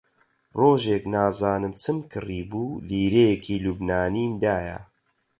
ڕۆژێک 0.59 1.03
نازانم 1.13 1.73
چم 1.83 1.97
کڕیبوو، 2.11 2.79
لیرەیەکی 2.89 3.57
لوبنانیم 3.63 4.33
دایە 4.43 4.79